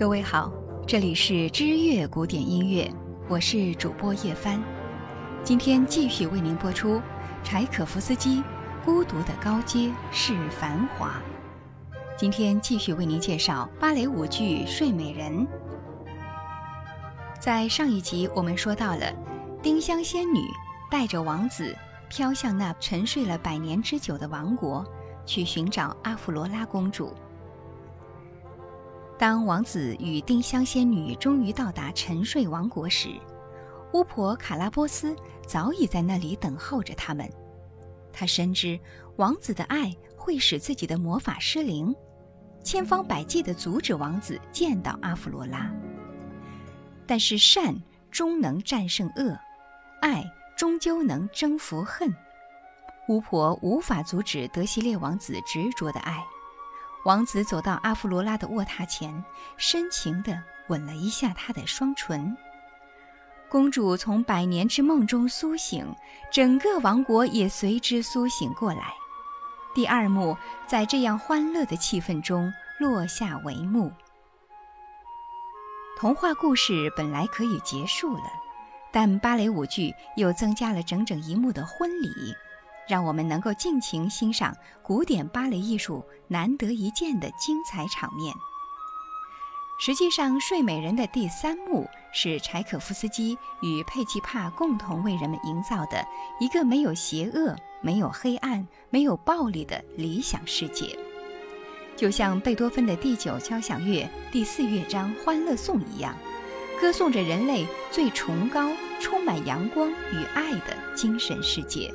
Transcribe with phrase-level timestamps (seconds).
[0.00, 0.50] 各位好，
[0.86, 2.90] 这里是知乐古典音乐，
[3.28, 4.58] 我是主播叶帆。
[5.44, 7.02] 今天继续为您播出
[7.44, 8.38] 柴可夫斯基
[8.82, 11.20] 《孤独的高阶是繁华》。
[12.16, 15.46] 今天继续为您介绍芭蕾舞剧《睡美人》。
[17.38, 19.04] 在上一集我们说到了，
[19.62, 20.40] 丁香仙女
[20.90, 21.76] 带着王子
[22.08, 24.82] 飘向那沉睡了百年之久的王国，
[25.26, 27.14] 去寻找阿芙罗拉公主。
[29.20, 33.10] 当王子与丁香仙女终于到达沉睡王国时，
[33.92, 35.14] 巫婆卡拉波斯
[35.46, 37.30] 早已在那里等候着他们。
[38.14, 38.80] 他深知
[39.16, 41.94] 王子的爱会使自己的魔法失灵，
[42.64, 45.70] 千方百计地阻止王子见到阿芙罗拉。
[47.06, 47.74] 但是善
[48.10, 49.38] 终能战胜恶，
[50.00, 50.24] 爱
[50.56, 52.10] 终究能征服恨。
[53.08, 56.24] 巫婆无法阻止德西列王子执着的爱。
[57.04, 59.24] 王子走到阿芙罗拉的卧榻前，
[59.56, 62.36] 深情地吻了一下她的双唇。
[63.48, 65.84] 公主从百年之梦中苏醒，
[66.30, 68.92] 整个王国也随之苏醒过来。
[69.74, 73.90] 第二幕在这样欢乐的气氛中落下帷幕。
[75.98, 78.30] 童话故事本来可以结束了，
[78.92, 82.34] 但芭蕾舞剧又增加了整整一幕的婚礼，
[82.90, 84.52] 让我们能够尽情欣赏
[84.82, 88.34] 古典芭蕾艺术难得一见的精彩场面。
[89.78, 96.04] 实际上，《睡美人》的第三幕是柴可夫斯基与佩奇帕共同为人们营造的
[96.40, 100.98] 一个没有邪恶、没有黑暗、没有暴力的理想世界。
[101.96, 106.14] 就像贝多芬的第九交响乐第四乐章《欢乐颂》一样，
[106.80, 108.70] 歌颂着人类最崇高、
[109.00, 111.94] 充满阳光与爱的精神世界。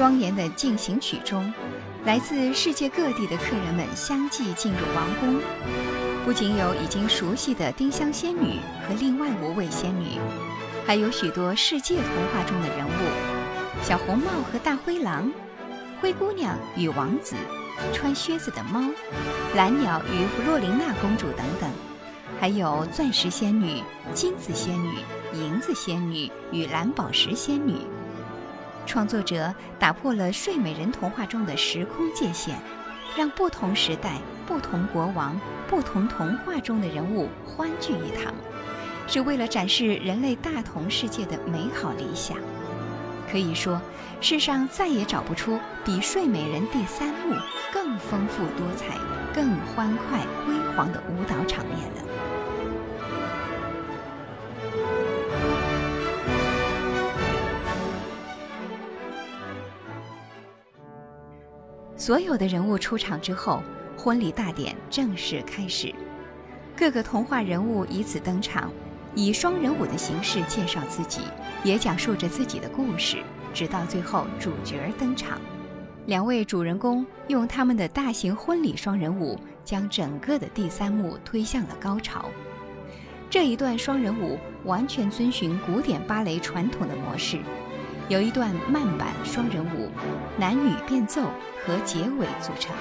[0.00, 1.52] 庄严的进行曲中，
[2.06, 5.38] 来自世界各地的客人们相继进入王宫。
[6.24, 10.18] 不仅有已经熟悉的丁香仙女和另外五位仙女，
[10.86, 15.30] 还有许多世界童话中的人物：小红帽和大灰狼、
[16.00, 17.36] 灰姑娘与王子、
[17.92, 18.82] 穿靴子的猫、
[19.54, 21.70] 蓝鸟与弗洛琳娜公主等等，
[22.40, 23.82] 还有钻石仙女、
[24.14, 24.94] 金子仙女、
[25.34, 27.74] 银子仙女与蓝宝石仙女。
[28.86, 32.56] 创作者打破了睡美人童话中的时空界限，
[33.16, 38.34] 让不同时代、不同国王、不同童话中的人物欢聚一堂，
[39.06, 42.36] 是为了展示人类大同世界的美好理想。
[43.30, 43.80] 可以说，
[44.20, 47.36] 世上再也找不出比《睡美人》第三幕
[47.72, 48.98] 更丰富多彩、
[49.32, 52.09] 更欢快辉煌的舞蹈场面了。
[62.10, 63.62] 所有的人物出场之后，
[63.96, 65.94] 婚礼大典正式开始。
[66.76, 68.68] 各个童话人物以此登场，
[69.14, 71.20] 以双人舞的形式介绍自己，
[71.62, 73.18] 也讲述着自己的故事，
[73.54, 75.40] 直到最后主角登场。
[76.06, 82.28] 两位主人公用他们的大型婚礼双人舞，将整个的第三幕推向了高潮。
[83.30, 87.38] 这一段双人舞完全遵循古典芭蕾传统的模式。
[88.10, 89.88] 有一段慢板双人舞，
[90.36, 91.30] 男女变奏
[91.64, 92.74] 和结尾组成。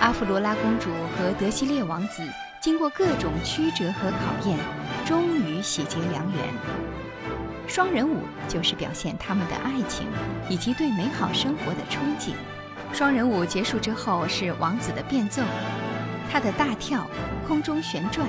[0.00, 2.20] 阿芙罗拉公主和德西列王子
[2.60, 4.58] 经过各种曲折和考验，
[5.06, 6.52] 终于喜结良缘。
[7.68, 10.08] 双人舞就是表现他们的爱情
[10.48, 12.32] 以及对美好生活的憧憬。
[12.92, 15.44] 双人舞结束之后是王子的变奏，
[16.28, 17.06] 他的大跳、
[17.46, 18.26] 空中旋转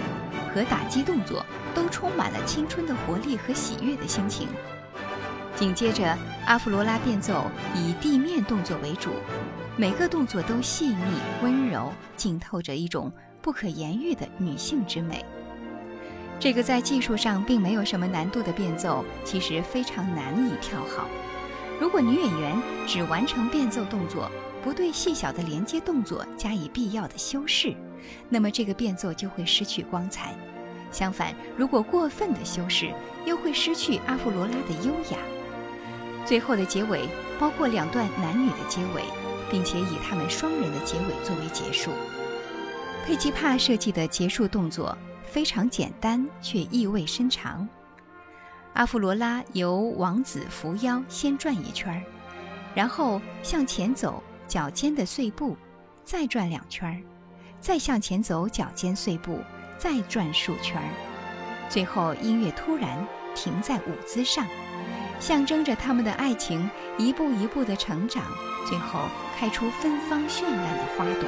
[0.54, 1.44] 和打击动作
[1.74, 4.48] 都充满了青春的活力和喜悦的心情。
[5.60, 9.10] 紧接着，阿芙罗拉变奏以地面动作为主，
[9.76, 13.12] 每个动作都细腻温柔，浸透着一种
[13.42, 15.26] 不可言喻的女性之美。
[16.40, 21.10] 这个在技术上并没有什么难度的变奏，其实非常难以跳好。
[21.78, 22.58] 如果女演员
[22.88, 24.32] 只完成变奏动作，
[24.64, 27.76] 不对细小的连接动作加以必要的修饰，
[28.30, 30.34] 那么这个变奏就会失去光彩。
[30.90, 32.94] 相反，如果过分的修饰，
[33.26, 35.18] 又会失去阿芙罗拉的优雅。
[36.30, 37.10] 最后的结尾
[37.40, 39.02] 包括两段男女的结尾，
[39.50, 41.90] 并且以他们双人的结尾作为结束。
[43.04, 47.68] 佩奇帕设计的结束动作非常简单，却意味深长。
[48.74, 52.04] 阿芙罗拉由王子扶腰先转一圈儿，
[52.76, 55.58] 然后向前走，脚尖的碎步，
[56.04, 57.02] 再转两圈儿，
[57.60, 59.40] 再向前走脚尖碎步，
[59.80, 60.90] 再转数圈儿，
[61.70, 63.04] 最后音乐突然
[63.34, 64.46] 停在舞姿上，
[65.19, 68.24] 象征着他们的爱情一步一步的成长，
[68.66, 69.01] 最后
[69.38, 71.27] 开出芬芳绚烂的花朵。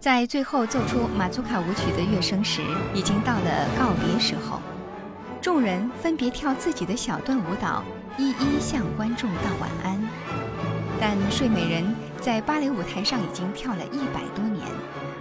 [0.00, 2.62] 在最后奏出马祖卡舞曲的乐声时，
[2.94, 4.58] 已经到了告别时候。
[5.40, 7.84] 众人分别跳自己的小段舞蹈，
[8.18, 9.98] 一一向观众道晚安。
[11.00, 14.66] 但睡美人在芭蕾舞台上已经跳了一百多年，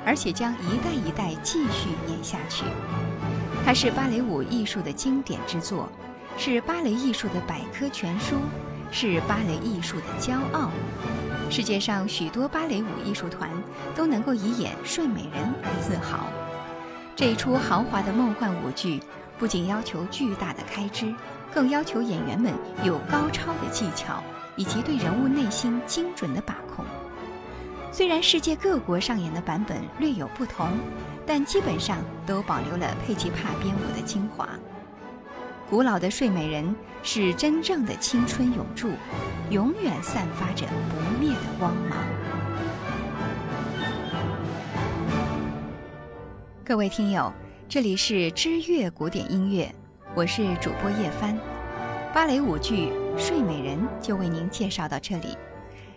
[0.03, 2.65] 而且将一代一代继续演下去。
[3.63, 5.87] 它是芭蕾舞艺术的经典之作，
[6.37, 8.35] 是芭蕾艺术的百科全书，
[8.91, 10.71] 是芭蕾艺术的骄傲。
[11.49, 13.49] 世界上许多芭蕾舞艺术团
[13.95, 16.27] 都能够以演《睡美人》而自豪。
[17.15, 19.01] 这一出豪华的梦幻舞剧，
[19.37, 21.13] 不仅要求巨大的开支，
[21.57, 24.23] 更要求演员们有高超的技巧
[24.55, 26.85] 以及对人物内心精准的把控。
[27.91, 30.69] 虽然世界各国上演的版本略有不同，
[31.25, 34.47] 但基本上都保留了佩吉帕编舞的精华。
[35.67, 38.91] 古老的睡美人是真正的青春永驻，
[39.49, 41.97] 永远散发着不灭的光芒。
[46.63, 47.33] 各位听友，
[47.67, 49.73] 这里是知乐古典音乐，
[50.17, 51.37] 我是主播叶帆。
[52.11, 55.37] 芭蕾舞剧《睡美人》就为您介绍到这里，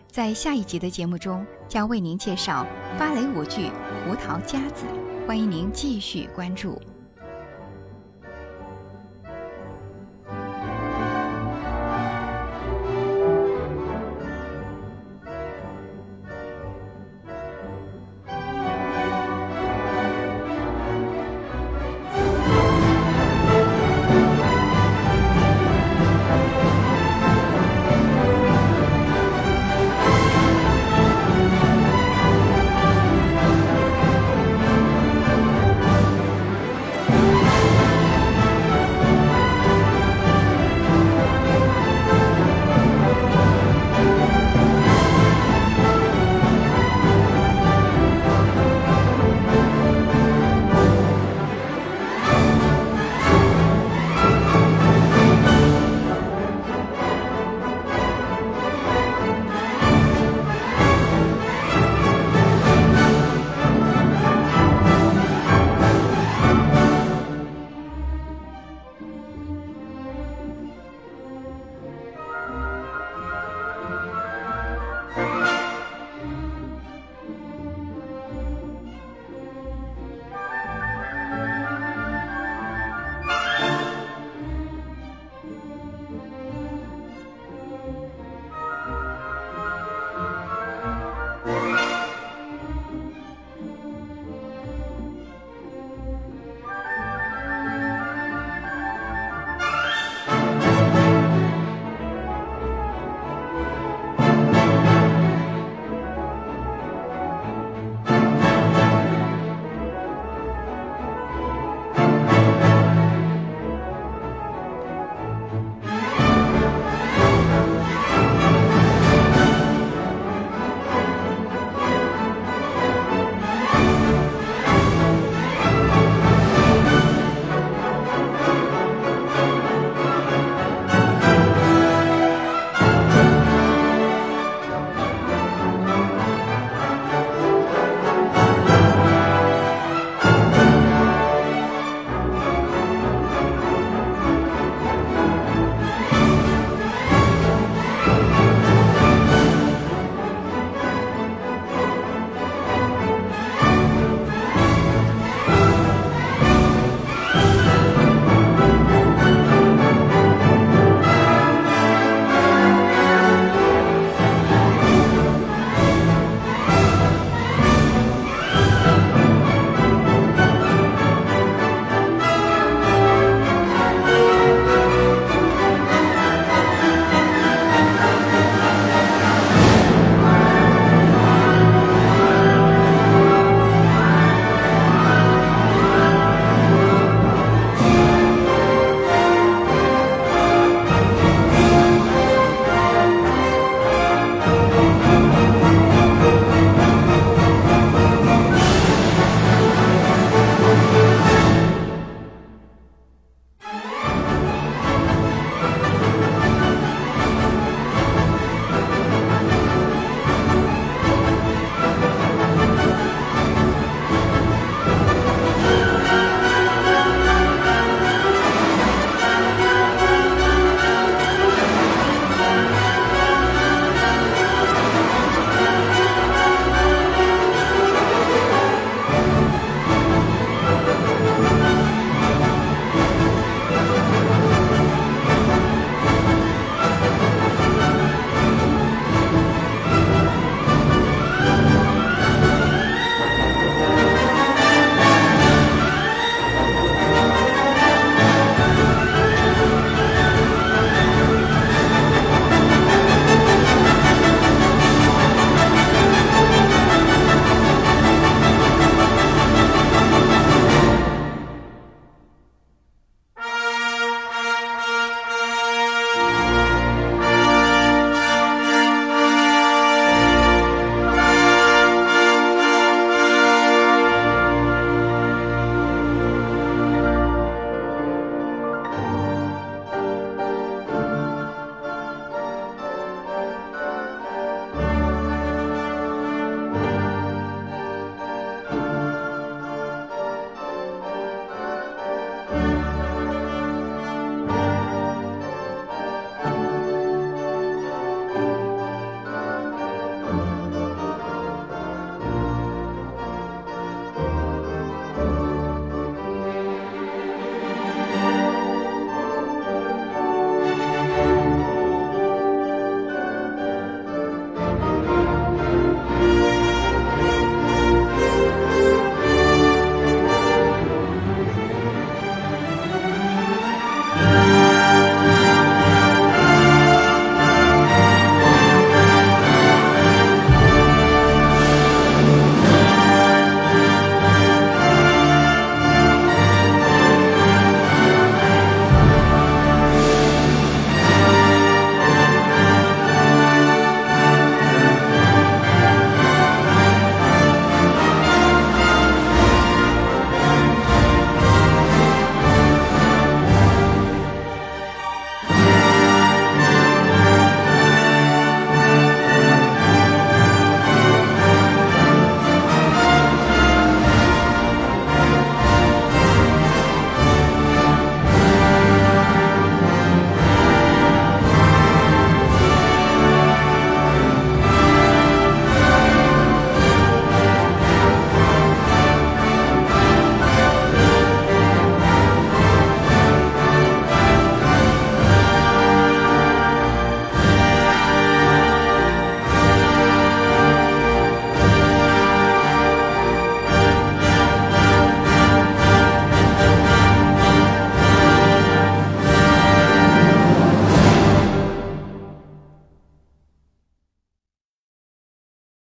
[0.09, 2.67] 在下一集的节目中将为您介绍
[2.99, 3.63] 芭蕾舞剧
[4.05, 4.85] 《胡桃夹子》，
[5.27, 6.79] 欢迎您继续关注。